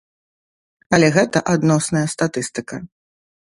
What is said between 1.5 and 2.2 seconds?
адносная